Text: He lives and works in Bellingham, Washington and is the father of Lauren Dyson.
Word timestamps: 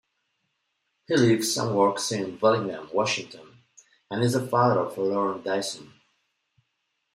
He 1.07 1.15
lives 1.15 1.55
and 1.57 1.75
works 1.77 2.11
in 2.11 2.37
Bellingham, 2.39 2.89
Washington 2.91 3.59
and 4.09 4.23
is 4.23 4.33
the 4.33 4.47
father 4.47 4.79
of 4.79 4.97
Lauren 4.97 5.43
Dyson. 5.43 5.93